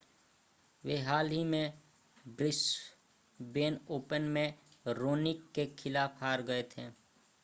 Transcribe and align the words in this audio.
वे 0.83 0.97
हाल 0.99 1.29
ही 1.29 1.43
में 1.43 1.73
ब्रिस्बेन 2.25 3.79
ओपन 3.89 4.21
में 4.21 4.53
रोनिक 4.87 5.43
के 5.55 5.65
खिलाफ 5.79 6.23
हार 6.23 6.41
गए 6.41 6.63
थे 6.77 6.87